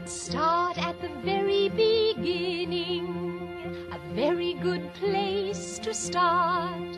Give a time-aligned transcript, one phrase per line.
[0.00, 3.06] Let's start at the very beginning.
[3.90, 6.96] A very good place to start.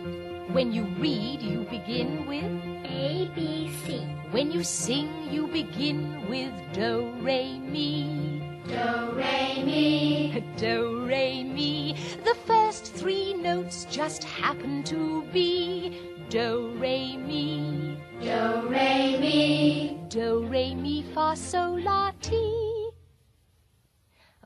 [0.53, 2.45] When you read, you begin with
[2.85, 4.01] A, B, C.
[4.33, 8.43] When you sing, you begin with do, re, mi.
[8.69, 10.45] Do, re, mi.
[10.57, 11.97] Do, re, mi.
[12.25, 15.99] The first three notes just happen to be
[16.29, 17.97] do, re, mi.
[18.21, 19.99] Do, re, mi.
[20.09, 22.50] Do, re, mi, fa, sol, la, ti.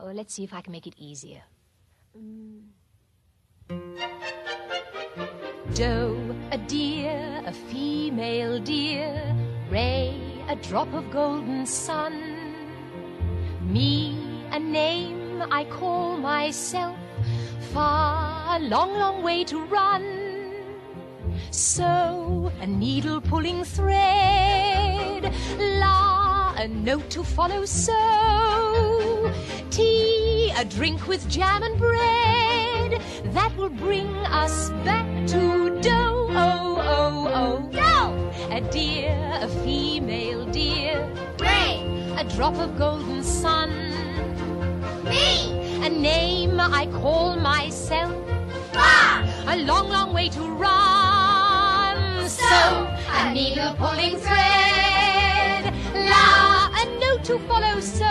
[0.06, 1.40] Oh, let's see if I can make it easier.
[2.14, 2.60] Mm.
[5.74, 9.34] Doe a deer, a female deer.
[9.70, 10.14] Ray,
[10.50, 12.52] a drop of golden sun.
[13.62, 14.18] Me,
[14.52, 16.98] a name I call myself.
[17.72, 20.05] Far, a long, long way to run.
[21.50, 25.32] So, a needle pulling thread.
[25.58, 27.64] La, a note to follow.
[27.64, 28.73] So,
[29.70, 33.00] tea, a drink with jam and bread.
[33.34, 36.28] That will bring us back to dough.
[36.30, 38.32] Oh, oh, oh, dough.
[38.54, 40.98] A deer, a female deer.
[41.41, 41.82] Ray,
[42.18, 43.70] A drop of golden sun.
[45.04, 45.52] me.
[45.84, 48.14] A name I call myself.
[48.72, 49.24] Far.
[49.48, 52.28] A long, long way to run.
[52.28, 52.88] So,
[53.20, 55.64] a needle pulling thread.
[55.94, 56.63] Note
[57.25, 57.80] to follow.
[57.80, 58.05] So,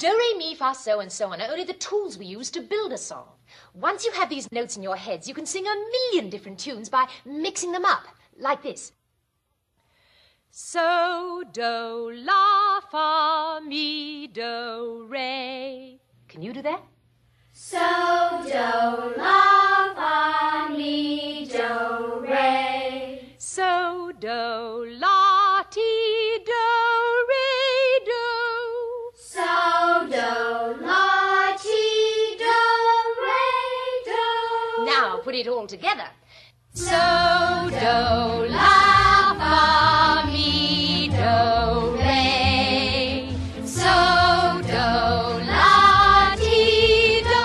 [0.00, 2.62] do, re, mi, fa, so, and so on are only the tools we use to
[2.62, 3.28] build a song.
[3.74, 6.88] Once you have these notes in your heads, you can sing a million different tunes
[6.88, 8.04] by mixing them up,
[8.38, 8.92] like this.
[10.50, 16.00] So, do, la, fa, mi, do, re.
[16.28, 16.82] Can you do that?
[17.52, 17.78] So,
[18.46, 23.34] do, la, fa, mi, do, re.
[23.36, 25.09] So, do, la,
[35.40, 36.08] it all together.
[36.74, 37.00] So,
[37.84, 37.98] do,
[38.56, 43.26] la, fa, mi, do, re.
[43.64, 43.96] So,
[44.74, 44.88] do,
[45.52, 47.44] la, ti, do,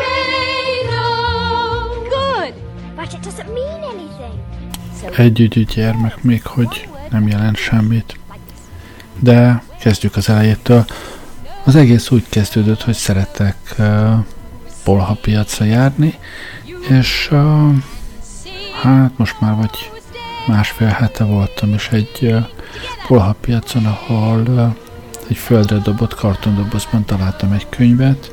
[0.00, 0.20] re,
[0.92, 1.06] do.
[2.14, 2.54] Good.
[2.96, 4.38] But it doesn't mean anything.
[5.16, 8.18] Együgyű gyermek még hogy nem jelent semmit.
[9.20, 10.84] De kezdjük az elejétől.
[11.64, 14.14] Az egész úgy kezdődött, hogy szeretek uh,
[14.84, 16.18] bolha piacra járni,
[16.88, 17.74] és uh,
[18.82, 19.90] hát most már vagy
[20.46, 22.44] másfél hete voltam is egy uh,
[23.08, 24.74] bolha piacon, ahol uh,
[25.28, 28.30] egy földre dobott kartondobozban találtam egy könyvet,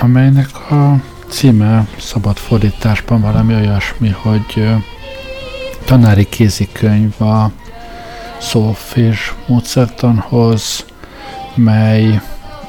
[0.00, 0.96] amelynek a
[1.28, 4.82] címe szabad fordításban valami olyasmi, hogy uh,
[5.84, 7.50] tanári kézikönyv a
[8.40, 10.84] szófés módszertanhoz,
[11.54, 12.20] mely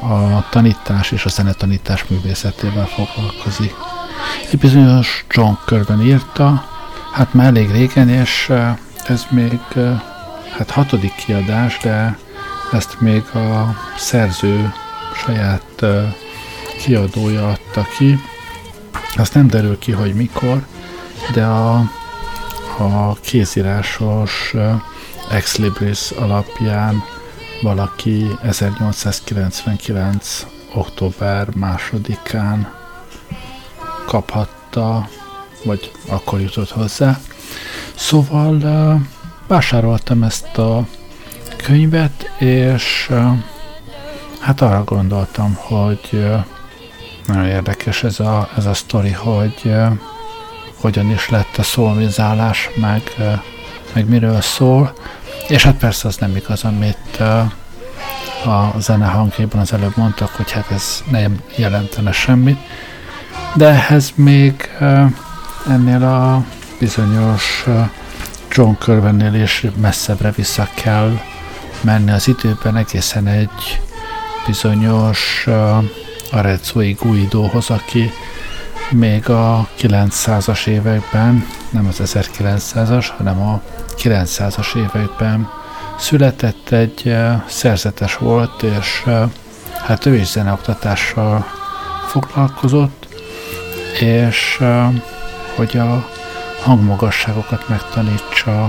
[0.01, 3.84] a tanítás és a zenetanítás művészetével foglalkozik.
[4.51, 6.65] Egy bizonyos John Körben írta,
[7.13, 8.51] hát már elég régen, és
[9.05, 9.59] ez még
[10.57, 12.17] hát hatodik kiadás, de
[12.71, 14.73] ezt még a szerző
[15.15, 15.85] saját
[16.77, 18.19] kiadója adta ki.
[19.15, 20.65] Azt nem derül ki, hogy mikor,
[21.33, 21.73] de a,
[22.77, 24.53] a kézírásos
[25.29, 27.03] Ex Libris alapján
[27.61, 30.45] valaki 1899.
[30.73, 32.84] október másodikán
[34.15, 35.07] kaphatta,
[35.63, 37.19] vagy akkor jutott hozzá.
[37.95, 38.99] Szóval
[39.47, 40.87] vásároltam ezt a
[41.57, 43.11] könyvet, és
[44.39, 46.29] hát arra gondoltam, hogy
[47.25, 49.73] nagyon érdekes ez a, ez a sztori, hogy
[50.81, 53.01] hogyan is lett a szolmizálás, meg,
[53.93, 54.93] meg miről szól.
[55.47, 57.19] És hát persze az nem igaz, amit
[58.45, 62.59] a zene hangjában az előbb mondtak, hogy hát ez nem jelentene semmit.
[63.55, 64.69] De ehhez még
[65.67, 66.43] ennél a
[66.79, 67.65] bizonyos
[68.51, 71.19] John Körvennél is messzebbre vissza kell
[71.81, 73.81] menni az időben, egészen egy
[74.45, 75.47] bizonyos
[76.31, 78.11] Arezzoi Guidóhoz, aki
[78.91, 83.61] még a 900-as években, nem az 1900-as, hanem a
[83.97, 85.49] 900-as években
[85.97, 87.15] született egy
[87.47, 89.03] szerzetes volt, és
[89.85, 91.45] hát ő is zeneoktatással
[92.07, 93.04] foglalkozott,
[93.99, 94.63] és
[95.55, 96.09] hogy a
[96.63, 98.63] hangmagasságokat megtanítsa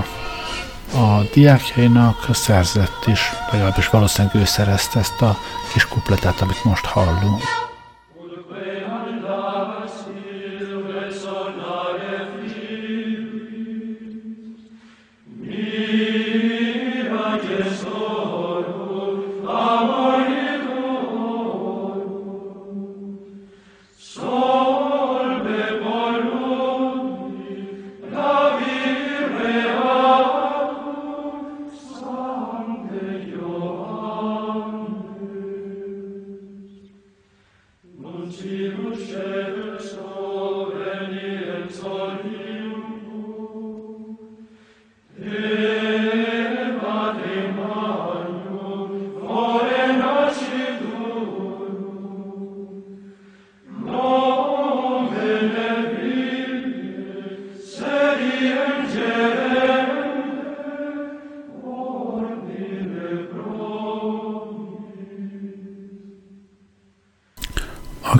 [0.93, 3.19] a diákjainak, szerzett is,
[3.51, 5.37] legalábbis valószínűleg ő szerezte ezt a
[5.73, 7.66] kis kupletát, amit most hallunk.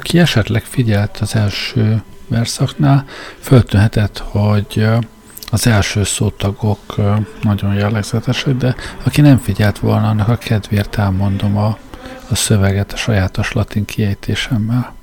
[0.07, 3.05] Aki esetleg figyelt az első verszaknál,
[3.39, 4.85] föltűnhetett, hogy
[5.51, 6.95] az első szótagok
[7.41, 11.77] nagyon jellegzetesek, de aki nem figyelt volna, annak a kedvéért elmondom a,
[12.29, 14.93] a szöveget a sajátos latin kiejtésemmel.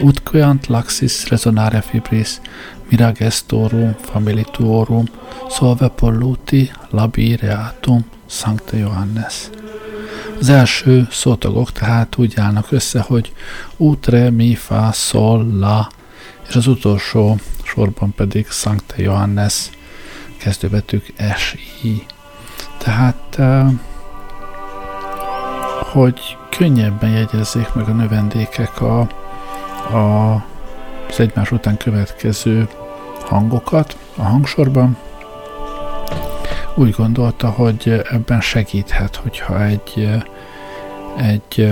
[0.00, 2.40] Utquant laxis resonare fibris,
[2.88, 5.04] miragestorum familituorum,
[5.50, 9.48] solve polluti labi reatum, Sancte Johannes.
[10.40, 13.32] Az első szótagok tehát úgy állnak össze, hogy
[13.76, 15.88] ut, re, mi, fa, sol, la,
[16.48, 19.70] és az utolsó sorban pedig Sancte Johannes
[20.36, 22.06] kezdőbetűk S, I.
[22.78, 23.66] Tehát, eh,
[25.92, 26.20] hogy
[26.50, 29.00] könnyebben jegyezzék meg a növendékek a,
[29.96, 30.34] a,
[31.08, 32.68] az egymás után következő
[33.24, 34.96] hangokat a hangsorban,
[36.78, 40.08] úgy gondolta, hogy ebben segíthet, hogyha egy,
[41.16, 41.70] egy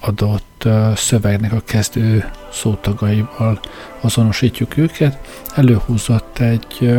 [0.00, 3.60] adott szövegnek a kezdő szótagaival
[4.00, 5.42] azonosítjuk őket.
[5.54, 6.96] Előhúzott egy,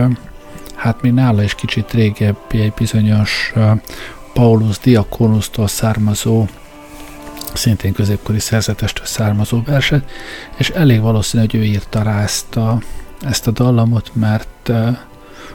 [0.75, 3.53] hát még nála is kicsit régebbi, egy bizonyos
[4.33, 6.47] Paulus Diakonusztól származó
[7.53, 10.11] szintén középkori szerzetestől származó verset,
[10.57, 12.81] és elég valószínű, hogy ő írta rá ezt a,
[13.21, 14.71] ezt a dallamot, mert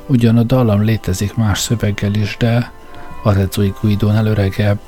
[0.06, 2.72] Ugyan a dallam létezik más szöveggel is, de
[3.22, 4.80] Arezzo Guidón öregebb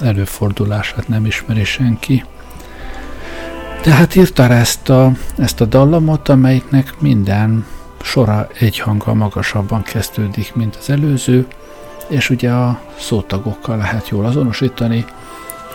[0.00, 2.24] előfordulását nem ismeri senki.
[3.82, 7.66] Tehát írta ezt a, ezt a dallamot, amelyiknek minden
[8.02, 11.46] sora egy hanggal magasabban kezdődik, mint az előző,
[12.08, 15.04] és ugye a szótagokkal lehet jól azonosítani,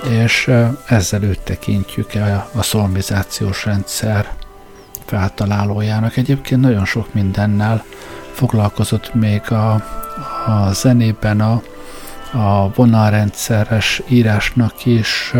[0.09, 0.51] és
[0.85, 4.31] ezzel őt tekintjük el a szolmizációs rendszer
[5.05, 6.17] feltalálójának.
[6.17, 7.83] Egyébként nagyon sok mindennel
[8.35, 9.73] foglalkozott még a,
[10.45, 11.61] a zenében a,
[12.33, 15.33] a vonalrendszeres írásnak is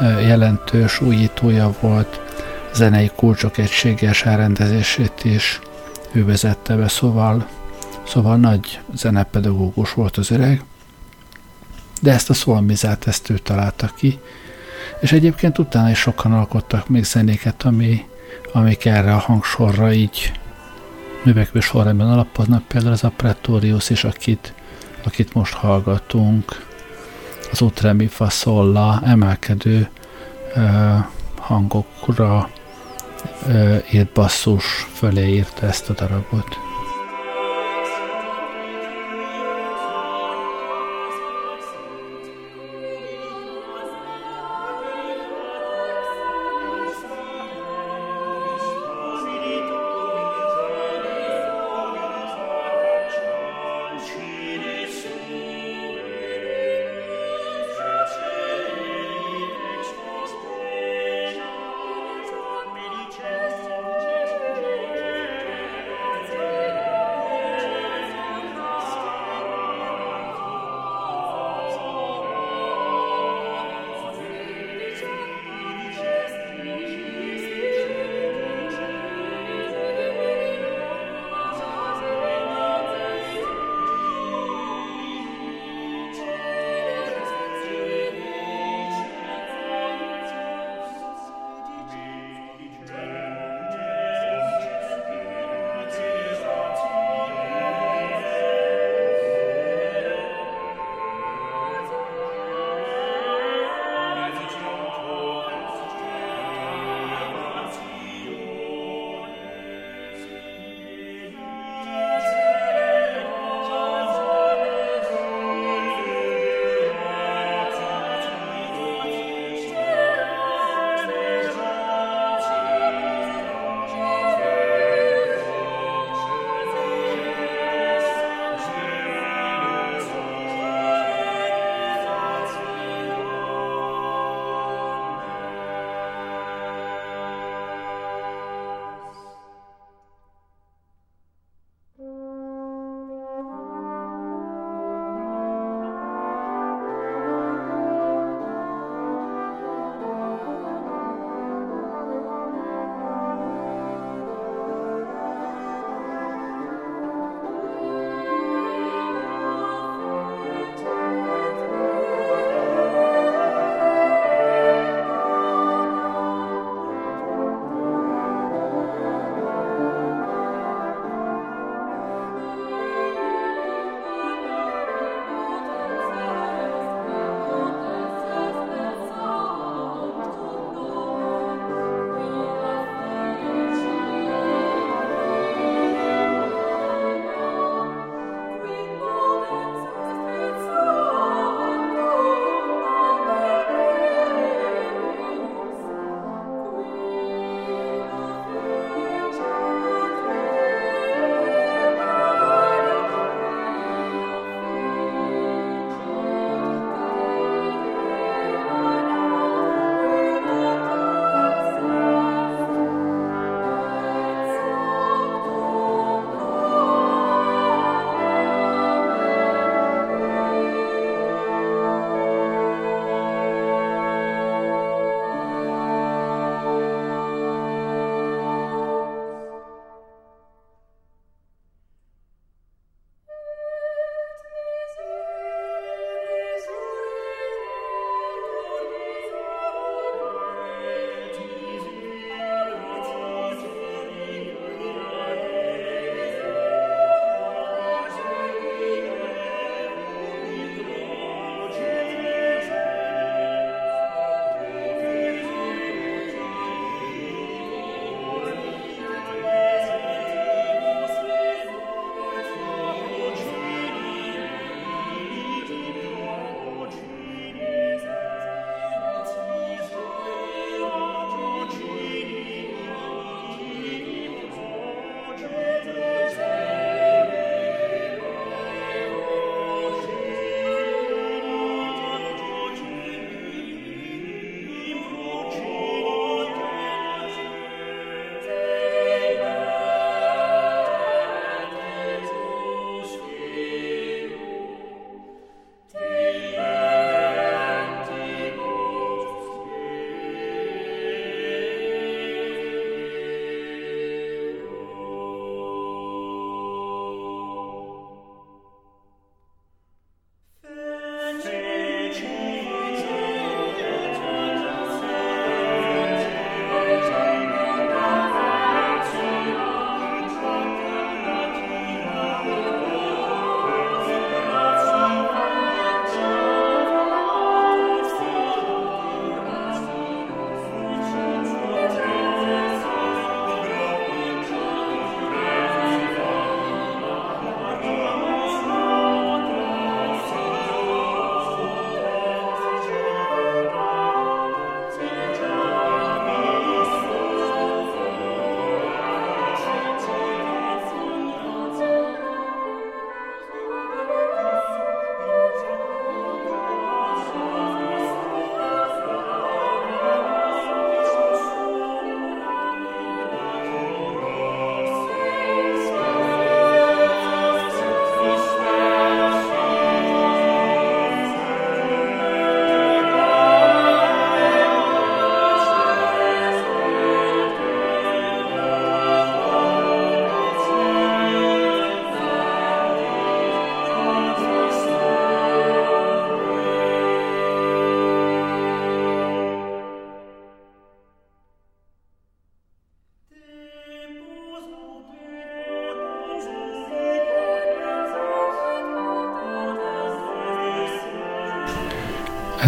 [0.00, 2.20] jelentős újítója volt,
[2.74, 5.60] zenei kulcsok egységes elrendezését is
[6.12, 7.46] ő vezette be, szóval,
[8.06, 10.62] szóval nagy zenepedagógus volt az öreg,
[12.00, 14.18] de ezt a szolmizát, ezt ő találta ki,
[15.00, 18.04] és egyébként utána is sokan alkottak még zenéket, ami,
[18.52, 20.32] amik erre a hangsorra így
[21.24, 24.54] növekvő sorrendben alapoznak, például ez a Pretorius is, akit,
[25.04, 26.66] akit most hallgatunk,
[27.50, 29.88] az Utremi Faszolla emelkedő
[30.54, 30.94] ö,
[31.38, 32.50] hangokra
[33.48, 36.63] ö, írt basszus fölé írta ezt a darabot.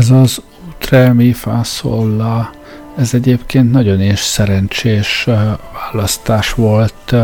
[0.06, 2.50] Ez az Utre Mi Fa Sol La,
[2.96, 5.28] ez egyébként nagyon és szerencsés
[5.72, 7.14] választás volt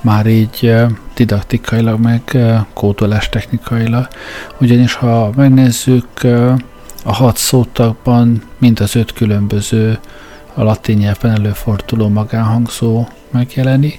[0.00, 0.74] már így
[1.14, 2.36] didaktikailag, meg
[2.72, 4.08] kódolás technikailag.
[4.60, 6.08] Ugyanis ha megnézzük,
[7.04, 9.98] a hat szótagban mind az öt különböző
[10.54, 13.98] a latin nyelven előforduló magánhangzó megjelenik,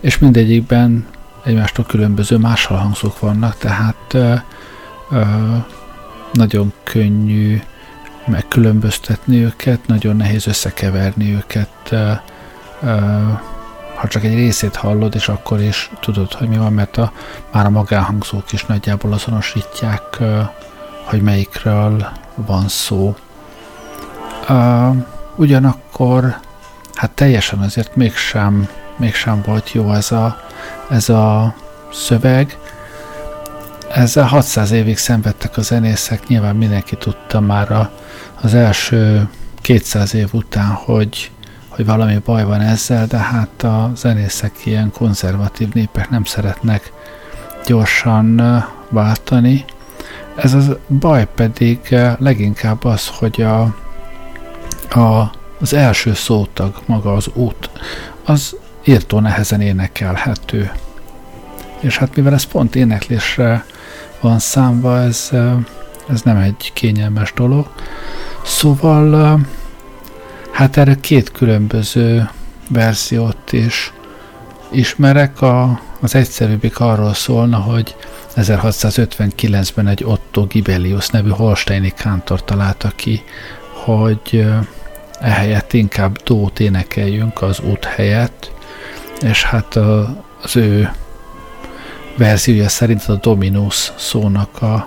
[0.00, 1.06] és mindegyikben
[1.44, 4.16] egymástól különböző más hangzók vannak, tehát
[6.32, 7.60] nagyon könnyű
[8.26, 11.94] megkülönböztetni őket, nagyon nehéz összekeverni őket,
[13.94, 17.12] ha csak egy részét hallod, és akkor is tudod, hogy mi van, mert a,
[17.52, 20.02] már a magánhangzók is nagyjából azonosítják,
[21.04, 23.16] hogy melyikről van szó.
[25.36, 26.36] Ugyanakkor
[26.94, 30.40] hát teljesen azért mégsem, mégsem volt jó ez a,
[30.90, 31.54] ez a
[31.92, 32.58] szöveg.
[33.92, 37.90] Ezzel 600 évig szenvedtek a zenészek, nyilván mindenki tudta már a,
[38.40, 39.28] az első
[39.60, 41.30] 200 év után, hogy,
[41.68, 46.92] hogy valami baj van ezzel, de hát a zenészek ilyen konzervatív népek nem szeretnek
[47.66, 49.64] gyorsan váltani.
[50.36, 53.60] Ez a baj pedig leginkább az, hogy a,
[55.00, 55.30] a,
[55.60, 57.70] az első szótag, maga az út,
[58.24, 60.70] az írtó nehezen énekelhető.
[61.80, 63.64] És hát mivel ez pont éneklésre
[64.20, 65.30] van számva, ez,
[66.08, 67.66] ez nem egy kényelmes dolog.
[68.44, 69.40] Szóval
[70.50, 72.28] hát erre két különböző
[72.68, 73.92] verziót is
[74.70, 75.42] ismerek.
[75.42, 77.96] A, az egyszerűbbik arról szólna, hogy
[78.36, 83.22] 1659-ben egy Otto Gibelius nevű holsteini kántor találta ki,
[83.84, 84.46] hogy
[85.20, 88.52] ehelyett inkább dót énekeljünk az út helyett,
[89.20, 89.76] és hát
[90.42, 90.90] az ő
[92.18, 94.86] verziója szerint a Dominus szónak a,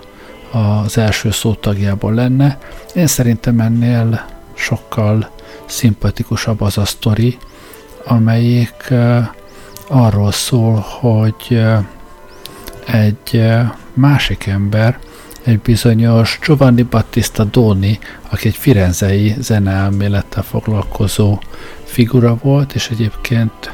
[0.58, 2.58] az első szótagjából lenne.
[2.94, 5.30] Én szerintem ennél sokkal
[5.66, 7.38] szimpatikusabb az a sztori,
[8.04, 8.94] amelyik
[9.88, 11.64] arról szól, hogy
[12.86, 13.44] egy
[13.94, 14.98] másik ember,
[15.42, 17.98] egy bizonyos Giovanni Battista Doni,
[18.30, 21.40] aki egy firenzei zeneelmélettel foglalkozó
[21.84, 23.72] figura volt, és egyébként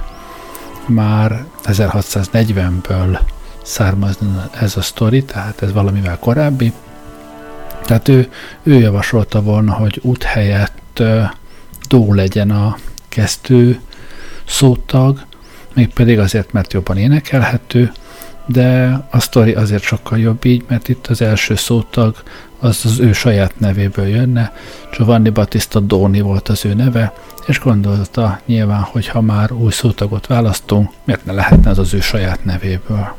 [0.86, 3.18] már 1640-ből
[3.68, 4.28] származni
[4.60, 6.72] ez a sztori, tehát ez valamivel korábbi.
[7.84, 8.30] Tehát ő,
[8.62, 11.02] ő javasolta volna, hogy út helyett
[11.88, 12.76] dó legyen a
[13.08, 13.80] kezdő
[14.44, 15.24] szótag,
[15.74, 17.92] mégpedig azért, mert jobban énekelhető,
[18.46, 22.16] de a sztori azért sokkal jobb így, mert itt az első szótag
[22.58, 24.52] az az ő saját nevéből jönne.
[24.96, 27.12] Giovanni Battista Doni volt az ő neve,
[27.46, 32.00] és gondolta nyilván, hogy ha már új szótagot választunk, miért ne lehetne az az ő
[32.00, 33.16] saját nevéből.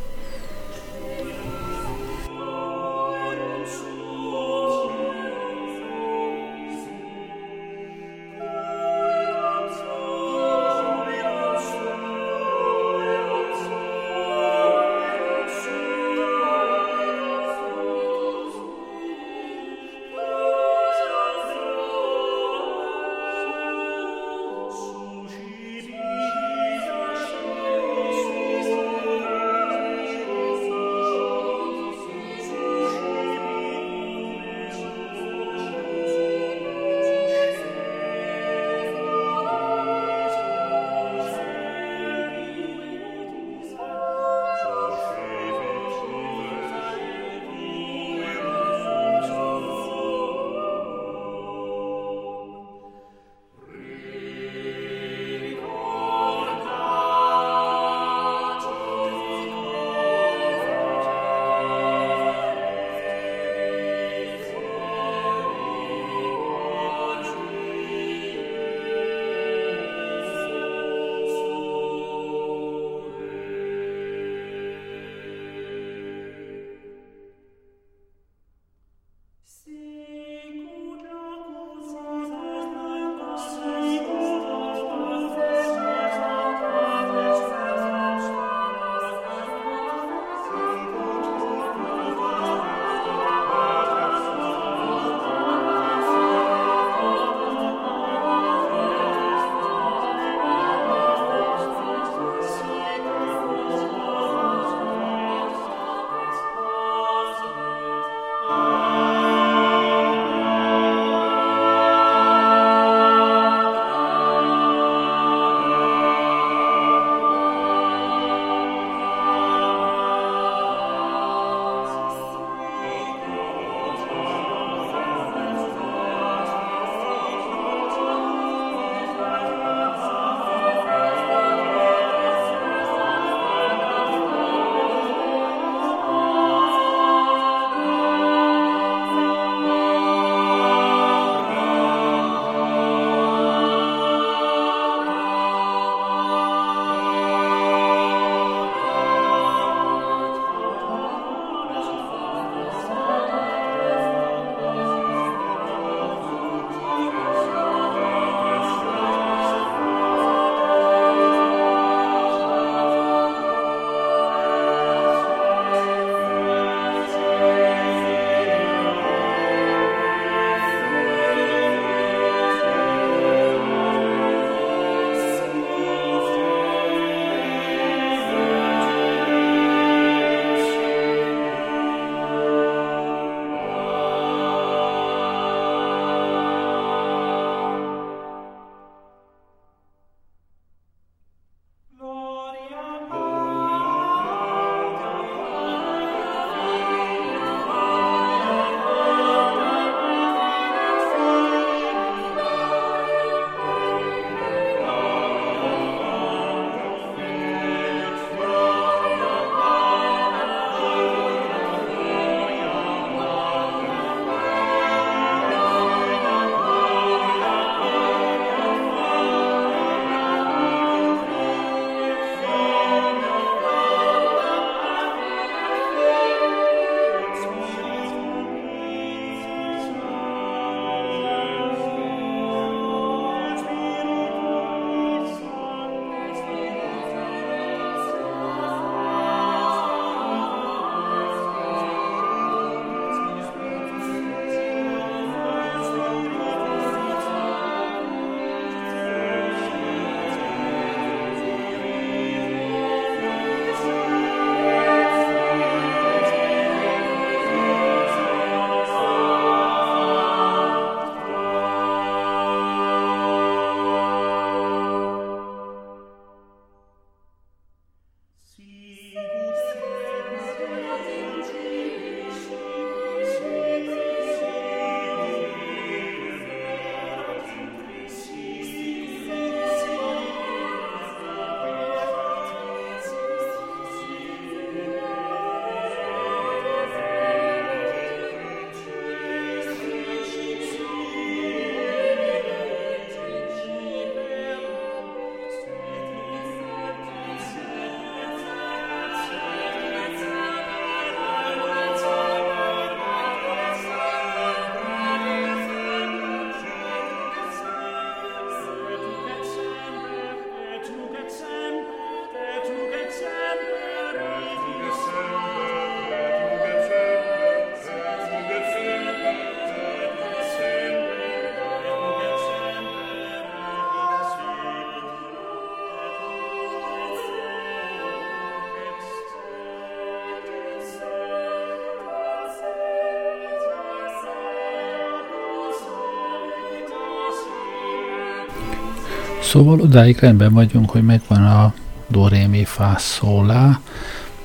[339.49, 341.73] Szóval odáig rendben vagyunk, hogy megvan a
[342.07, 342.67] do, ré, mi,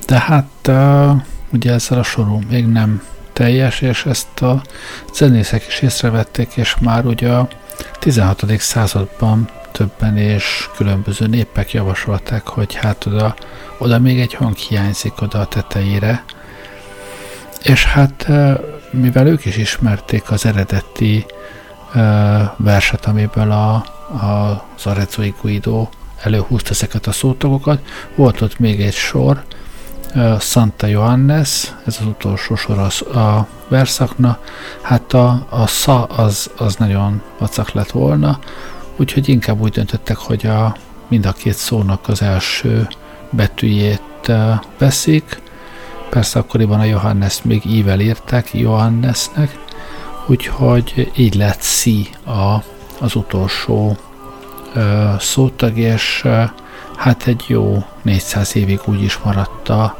[0.07, 1.21] de hát uh,
[1.53, 4.61] ugye ezzel a sorunk még nem teljes, és ezt a
[5.13, 7.47] zenészek is észrevették, és már ugye a
[7.99, 8.59] 16.
[8.59, 13.35] században többen és különböző népek javasolták, hogy hát oda,
[13.77, 16.23] oda még egy hang hiányzik oda a tetejére.
[17.63, 18.27] És hát
[18.91, 21.25] mivel ők is ismerték az eredeti
[22.57, 23.73] verset, amiből a,
[24.25, 25.87] a, az Arezzo Guido
[26.21, 27.79] előhúzta ezeket a szótagokat,
[28.15, 29.43] volt ott még egy sor,
[30.39, 34.39] Santa Johannes, ez az utolsó sor az, a verszakna,
[34.81, 38.39] hát a, a sza az, az nagyon vacak lett volna,
[38.95, 40.75] úgyhogy inkább úgy döntöttek, hogy a,
[41.07, 42.87] mind a két szónak az első
[43.29, 44.31] betűjét
[44.77, 45.41] veszik.
[46.09, 49.59] Persze akkoriban a Johannes még ível írták, Johannesnek,
[50.27, 52.63] úgyhogy így lett Szi a,
[52.99, 53.97] az utolsó
[54.73, 56.43] ö, szótag, és ö,
[56.95, 59.95] hát egy jó 400 évig úgy is maradt a,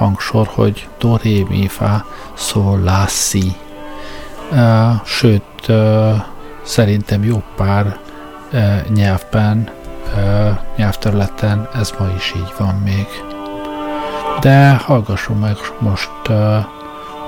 [0.00, 3.52] hangsor, hogy do, ré, mi, fá, szól, lá, si.
[4.52, 6.14] Uh, sőt, uh,
[6.62, 7.98] szerintem jó pár
[8.52, 9.70] uh, nyelvben,
[10.14, 13.06] uh, nyelvterületen ez ma is így van még.
[14.40, 16.64] De hallgassunk meg most, uh,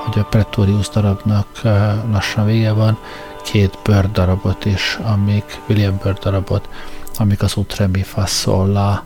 [0.04, 1.72] hogy a Pretorius darabnak uh,
[2.10, 2.98] lassan vége van,
[3.44, 6.68] két Bird darabot is, amik, William Bird darabot,
[7.18, 9.04] amik az Utremi Faszolla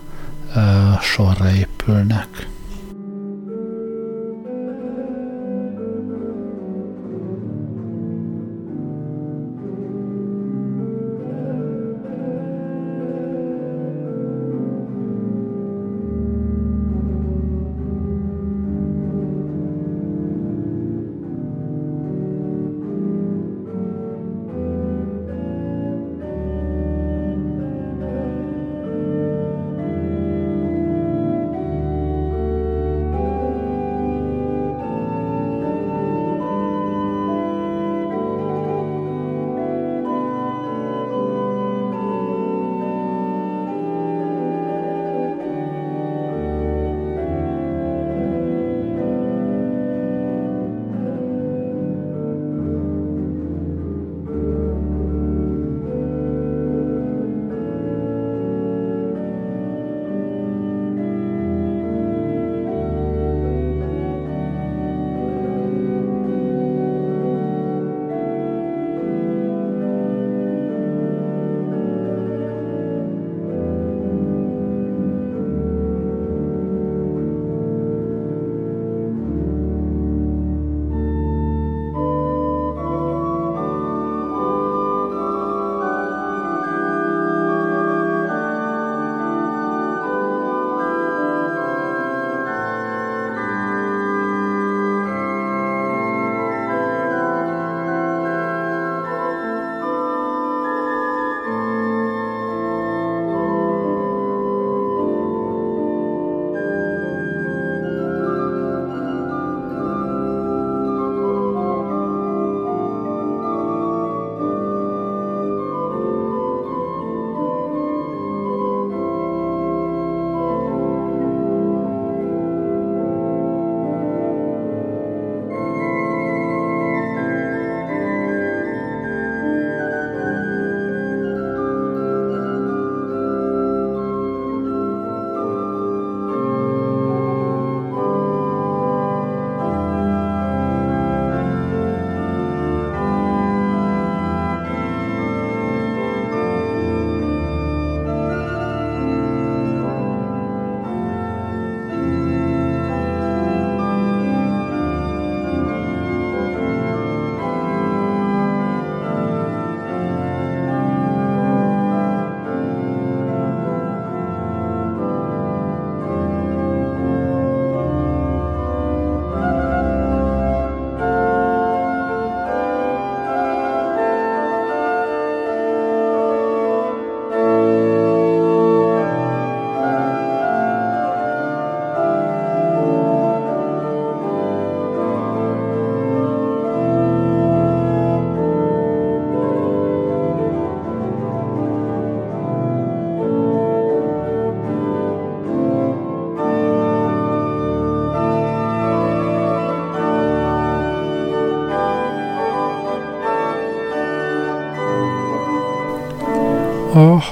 [0.54, 2.48] uh, sorra épülnek.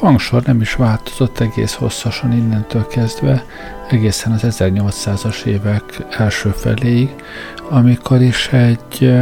[0.00, 3.44] Hangsor nem is változott egész hosszasan innentől kezdve,
[3.88, 7.14] egészen az 1800-as évek első feléig,
[7.68, 9.12] amikor is egy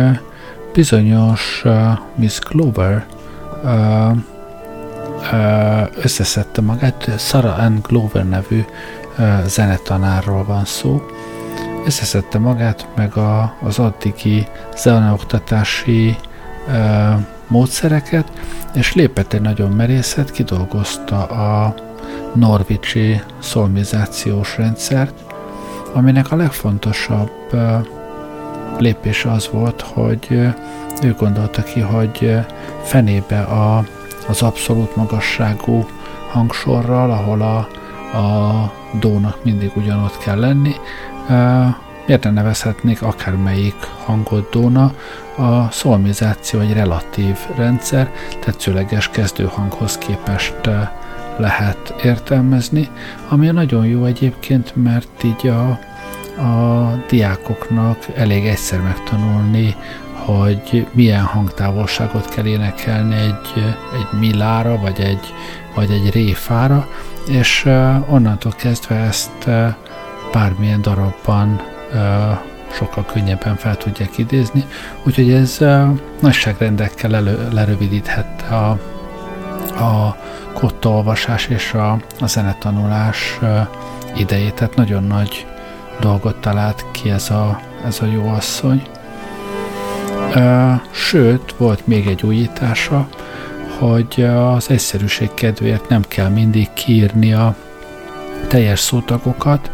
[0.73, 1.65] bizonyos
[2.15, 3.07] Miss Glover
[6.03, 8.65] összeszedte magát, Sarah Ann Glover nevű
[9.47, 11.03] zenetanárról van szó,
[11.87, 16.17] összeszedte magát, meg a, az addigi zeneoktatási
[17.53, 18.33] módszereket,
[18.75, 21.75] és lépett egy nagyon merészet, kidolgozta a
[22.35, 25.15] norvicsi szolmizációs rendszert,
[25.93, 27.31] aminek a legfontosabb
[28.79, 30.27] lépése az volt, hogy
[31.03, 32.37] ő gondolta ki, hogy
[32.83, 33.85] fenébe a,
[34.29, 35.87] az abszolút magasságú
[36.31, 37.57] hangsorral, ahol a,
[38.19, 40.75] a dónak mindig ugyanott kell lenni,
[42.07, 44.95] miért ne nevezhetnék akármelyik hangot dóna,
[45.37, 48.11] a szolmizáció egy relatív rendszer,
[48.41, 50.69] tetszőleges kezdőhanghoz képest
[51.37, 52.88] lehet értelmezni,
[53.29, 55.69] ami nagyon jó egyébként, mert így a,
[56.43, 59.75] a diákoknak elég egyszer megtanulni,
[60.12, 65.35] hogy milyen hangtávolságot kell énekelni egy, egy milára, vagy egy,
[65.75, 66.88] vagy egy réfára,
[67.29, 67.65] és
[68.09, 69.49] onnantól kezdve ezt
[70.33, 71.72] bármilyen darabban
[72.72, 74.64] sokkal könnyebben fel tudják idézni,
[75.02, 75.59] úgyhogy ez
[76.20, 78.70] nagyságrendekkel elő, lerövidíthette a,
[79.85, 80.16] a
[80.52, 83.38] kottaolvasás és a, a zenetanulás
[84.16, 85.46] idejét, tehát nagyon nagy
[86.00, 88.83] dolgot talált ki ez a, ez a jó asszony.
[90.90, 93.09] Sőt, volt még egy újítása,
[93.78, 97.55] hogy az egyszerűség kedvéért nem kell mindig kiírni a
[98.48, 99.70] teljes szótagokat,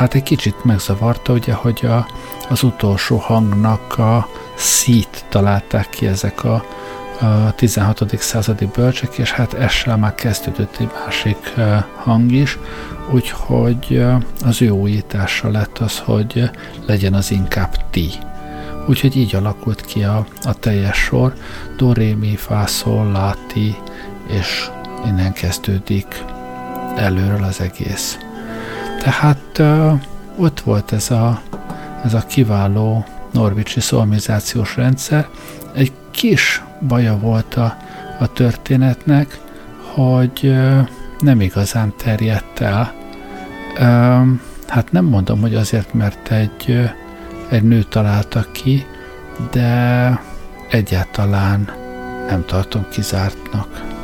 [0.00, 2.06] hát egy kicsit megzavarta, ugye, hogy a,
[2.48, 6.64] az utolsó hangnak a szít találták ki ezek a,
[7.20, 8.18] a 16.
[8.18, 11.54] századi bölcsek, és hát ezzel már kezdődött egy másik
[11.96, 12.58] hang is,
[13.10, 14.04] úgyhogy
[14.44, 16.50] az ő újítása lett az, hogy
[16.86, 18.08] legyen az inkább ti.
[18.86, 21.34] Úgyhogy így alakult ki a, a teljes sor,
[21.76, 23.76] do, ré, mi, fá, szol, lá, ti,
[24.26, 24.70] és
[25.06, 26.24] innen kezdődik
[26.96, 28.18] előről az egész.
[29.02, 30.00] Tehát uh,
[30.36, 31.40] ott volt ez a,
[32.04, 35.28] ez a kiváló norvicsi szolmizációs rendszer.
[35.74, 37.76] Egy kis baja volt a,
[38.18, 39.40] a történetnek,
[39.94, 42.92] hogy uh, nem igazán terjedt el.
[43.72, 46.90] Uh, hát nem mondom, hogy azért, mert egy,
[47.48, 48.86] egy nő találta ki,
[49.50, 50.20] de
[50.70, 51.68] egyáltalán
[52.28, 53.98] nem tartom kizártnak.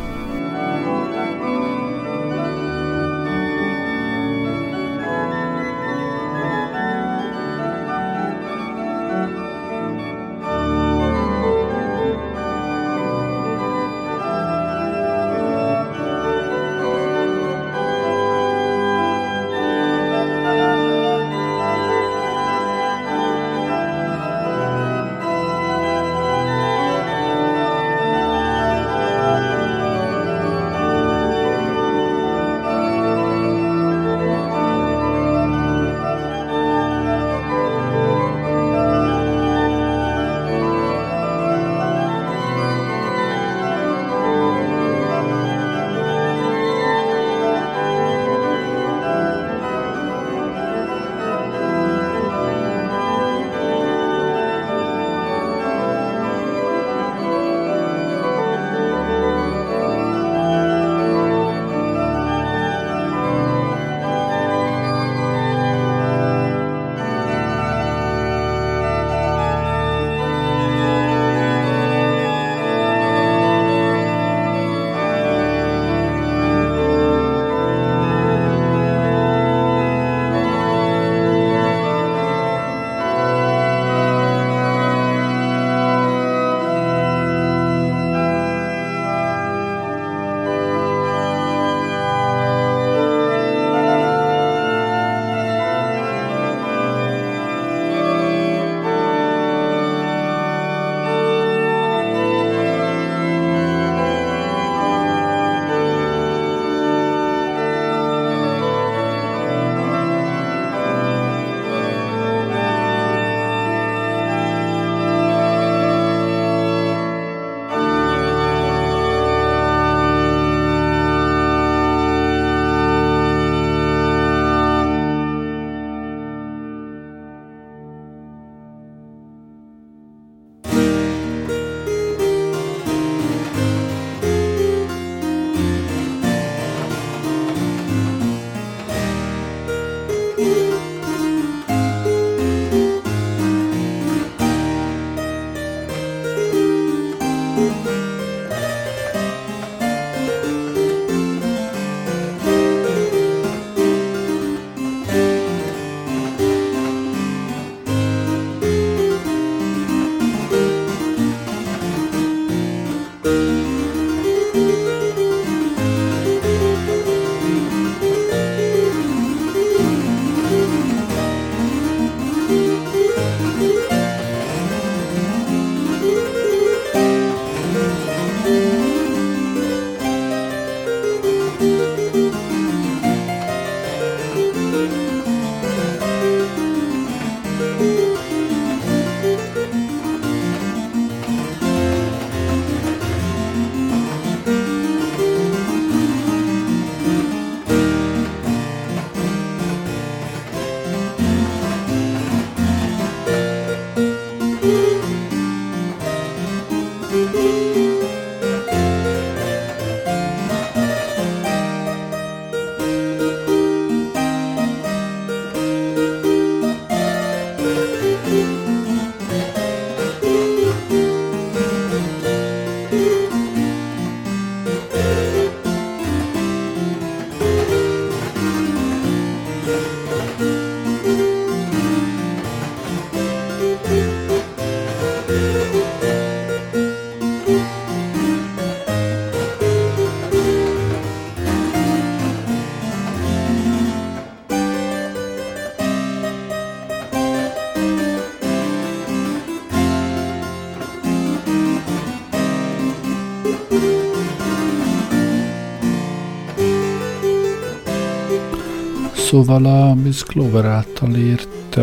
[259.36, 261.78] Szóval a Miss Clover által írt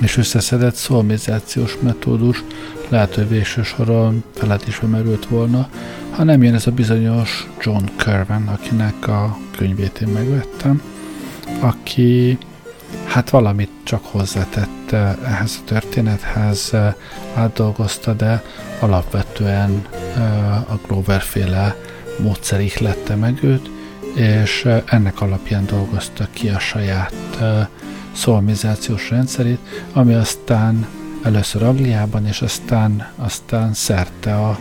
[0.00, 2.44] és összeszedett szolmizációs metódus
[2.88, 5.68] lehet, hogy végső soron felett is merült volna,
[6.10, 10.82] ha nem jön ez a bizonyos John Kerven, akinek a könyvét én megvettem,
[11.60, 12.38] aki
[13.04, 14.92] hát valamit csak hozzátett
[15.24, 16.72] ehhez a történethez,
[17.34, 18.42] átdolgozta, de
[18.80, 19.86] alapvetően
[20.68, 21.76] a Glover féle
[22.22, 23.70] módszer ihlette meg őt,
[24.16, 27.14] és ennek alapján dolgozta ki a saját
[28.12, 29.58] szolmizációs rendszerét,
[29.92, 30.86] ami aztán
[31.22, 34.58] először Angliában, és aztán, aztán szerte a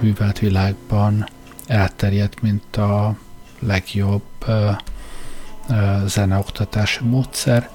[0.00, 1.28] művelt világban
[1.66, 3.16] elterjedt, mint a
[3.58, 4.70] legjobb ö,
[5.68, 5.74] ö,
[6.06, 7.70] zeneoktatási módszer,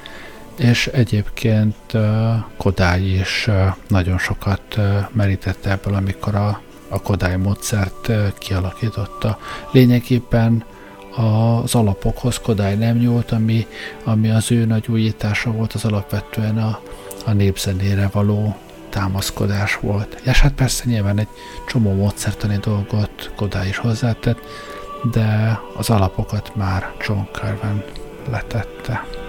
[0.57, 7.38] és egyébként ö, Kodály is ö, nagyon sokat ö, merített ebből, amikor a, a Kodály
[7.38, 9.39] módszert ö, kialakította.
[9.71, 10.63] Lényegében
[11.16, 13.68] az alapokhoz Kodály nem nyúlt, ami,
[14.03, 16.80] ami az ő nagy újítása volt, az alapvetően a,
[17.26, 18.55] a népzenére való
[18.89, 20.22] támaszkodás volt.
[20.24, 21.28] És hát persze nyilván egy
[21.68, 24.39] csomó módszertani dolgot Kodály is hozzátett,
[25.11, 27.84] de az alapokat már John Carven
[28.30, 29.22] letette.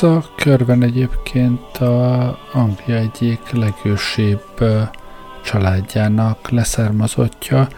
[0.00, 4.44] Ez a körben egyébként a Anglia egyik legősibb
[5.44, 7.68] családjának leszármazottja.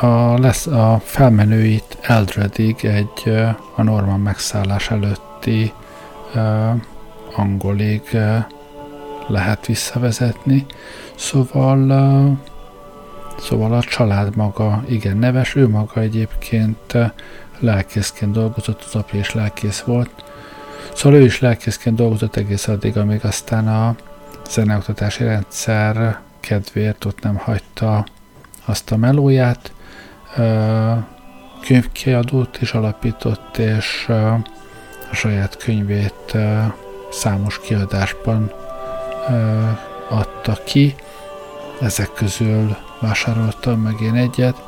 [0.00, 3.32] A, lesz, a felmenőit Eldredig egy
[3.76, 5.72] a Norman megszállás előtti
[7.34, 8.02] angolig
[9.26, 10.66] lehet visszavezetni.
[11.14, 11.78] Szóval,
[13.38, 16.94] szóval a család maga igen neves, ő maga egyébként
[17.58, 20.10] lelkészként dolgozott, az apja is lelkész volt.
[20.94, 23.94] Szóval ő is lelkészként dolgozott egész addig, amíg aztán a
[24.50, 28.06] zeneoktatási rendszer kedvéért ott nem hagyta
[28.64, 29.72] azt a melóját.
[31.66, 36.36] Könyvkiadót is alapított, és a saját könyvét
[37.10, 38.52] számos kiadásban
[40.08, 40.94] adta ki.
[41.80, 44.62] Ezek közül vásároltam meg én egyet.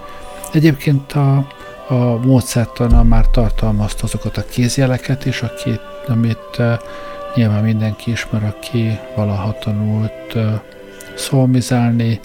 [0.52, 1.36] Egyébként a,
[1.88, 6.62] a módszertana már tartalmazta azokat a kézjeleket is, akit, amit
[7.34, 10.36] nyilván mindenki ismer, aki valaha tanult
[11.14, 12.20] szolmizálni.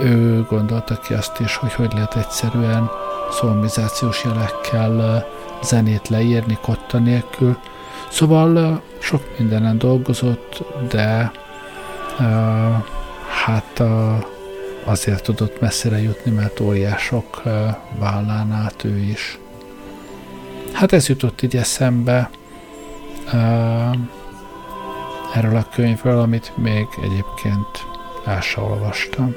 [0.00, 2.90] Ő gondolta ki azt is, hogy hogy lehet egyszerűen
[3.30, 5.26] szolmizációs jelekkel
[5.62, 7.58] zenét leírni kotta nélkül.
[8.10, 11.32] Szóval sok mindenen dolgozott, de
[13.44, 13.88] hát uh,
[14.84, 17.42] azért tudott messzire jutni, mert óriások
[17.98, 19.38] vállán át ő is.
[20.72, 22.30] Hát ez jutott így eszembe
[23.26, 23.96] uh,
[25.34, 27.86] erről a könyvről, amit még egyébként
[28.24, 29.34] el olvastam.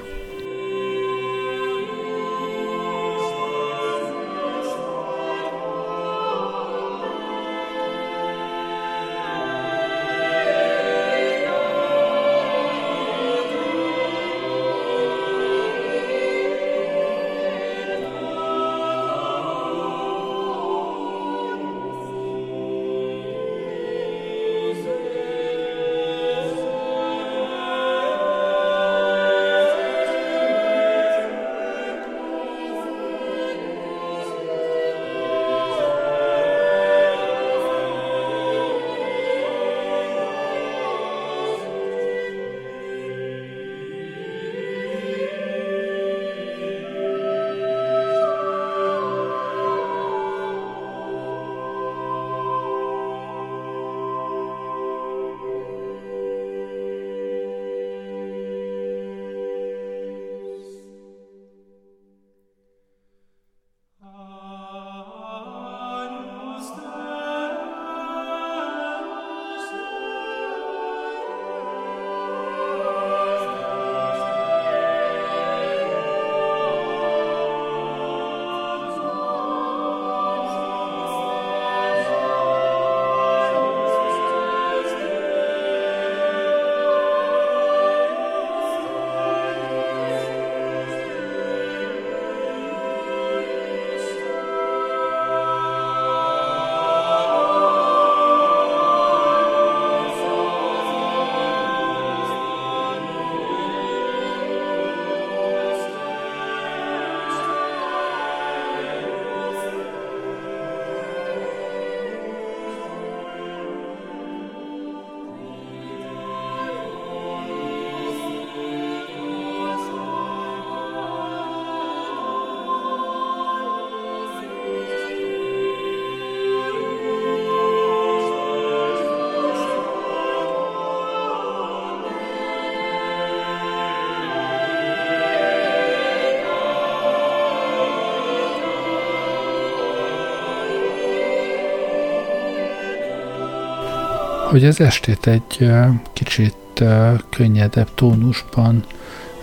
[144.54, 145.72] Hogy az estét egy
[146.14, 146.84] kicsit
[147.30, 148.84] könnyedebb tónusban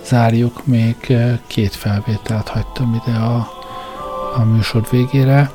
[0.05, 0.97] zárjuk, még
[1.47, 3.49] két felvételt hagytam ide a,
[4.37, 5.51] a műsor végére.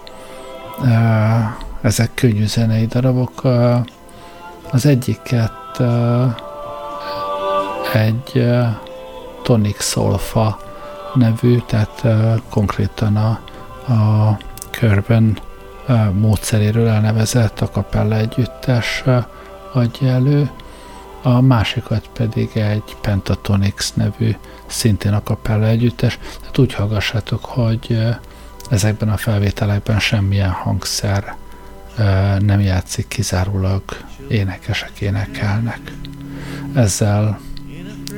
[1.82, 3.44] Ezek könnyű zenei darabok.
[4.72, 5.82] Az egyiket
[7.94, 8.48] egy
[9.44, 10.60] Tonic Solfa
[11.14, 12.04] nevű, tehát
[12.50, 13.40] konkrétan a,
[13.94, 14.38] a
[14.70, 15.38] körben
[16.12, 19.04] módszeréről elnevezett a kapella együttes
[19.76, 20.50] adja elő,
[21.22, 26.20] a másikat pedig egy Pentatonix nevű, szintén a kapella együttes.
[26.40, 28.00] Tehát úgy hallgassátok, hogy
[28.70, 31.36] ezekben a felvételekben semmilyen hangszer
[32.40, 33.84] nem játszik, kizárólag
[34.28, 35.80] énekesek énekelnek.
[36.74, 37.40] Ezzel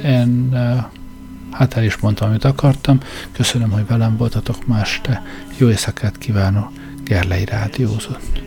[0.03, 0.57] én
[1.51, 2.99] hát el is mondtam, amit akartam.
[3.31, 5.23] Köszönöm, hogy velem voltatok ma este.
[5.57, 6.71] Jó éjszakát kívánok,
[7.03, 8.41] Gerlei Rádiózott.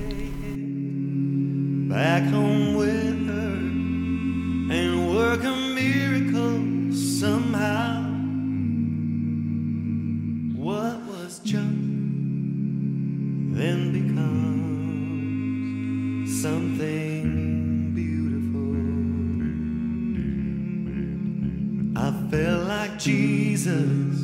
[23.63, 24.20] Jesus.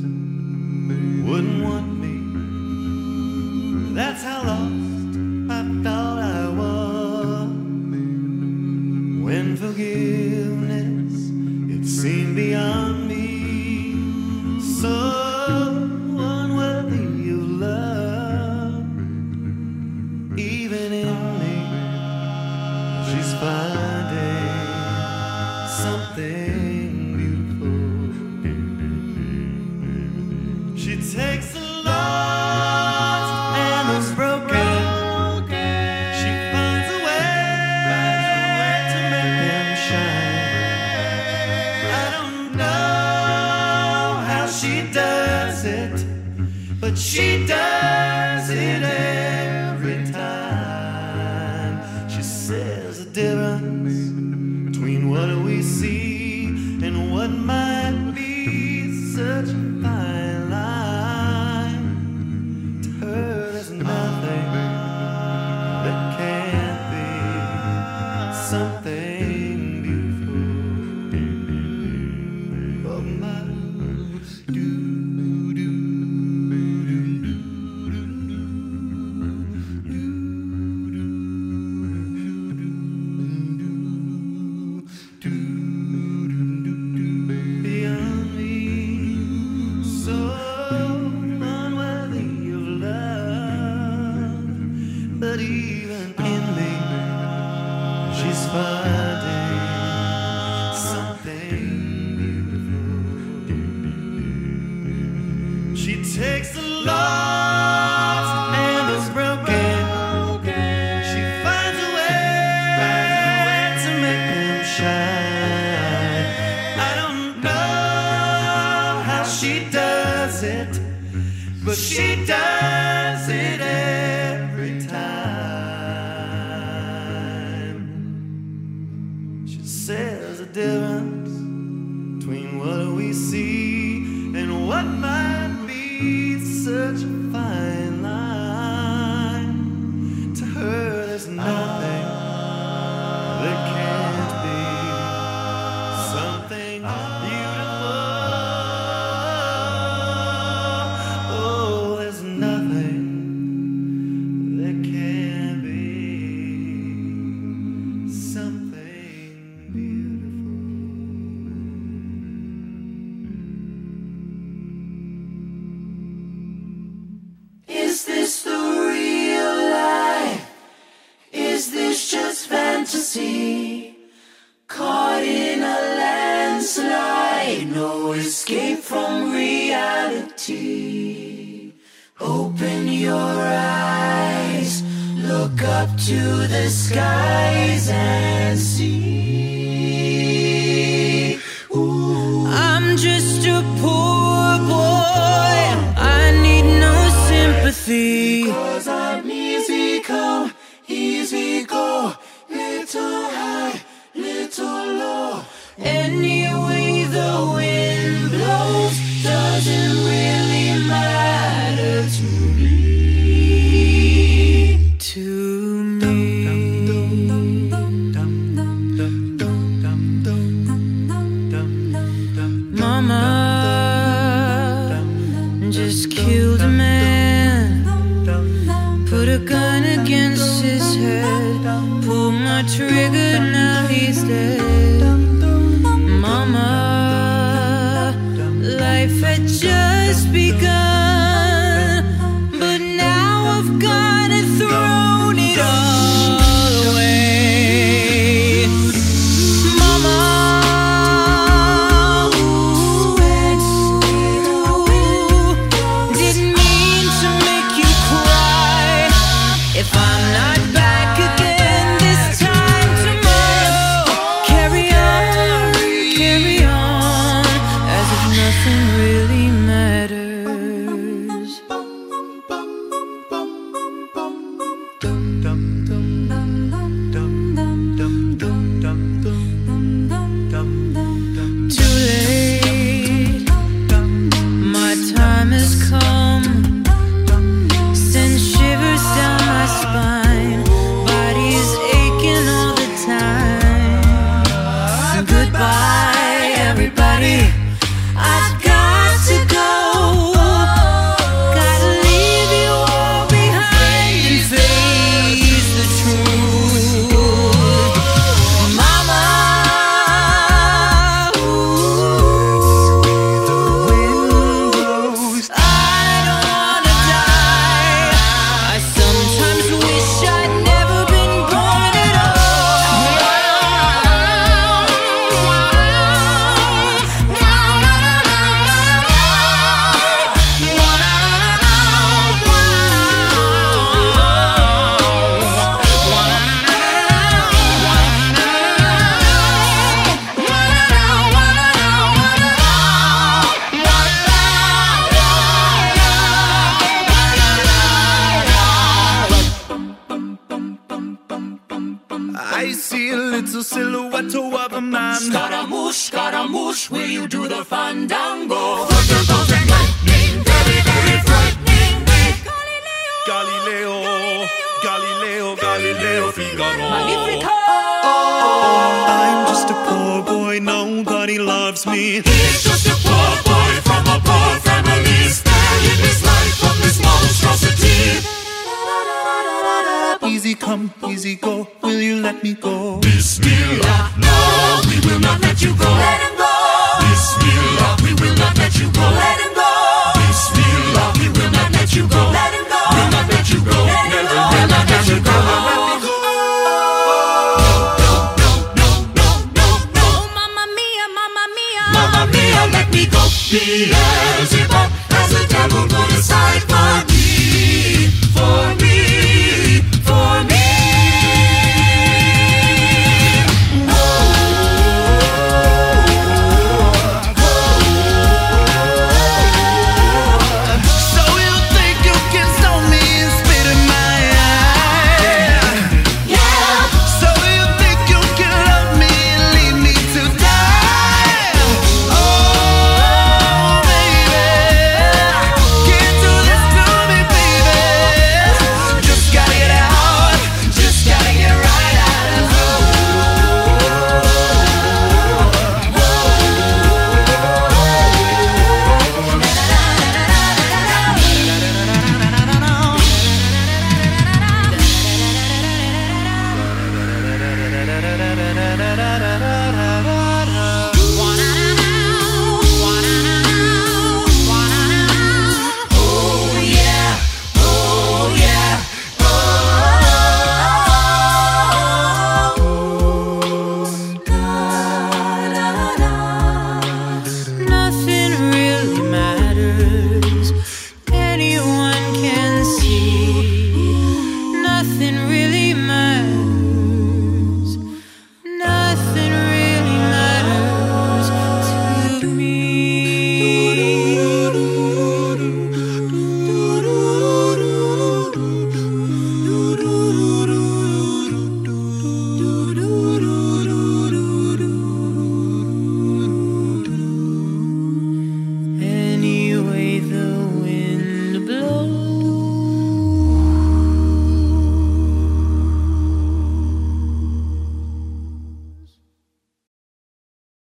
[212.07, 212.36] touch.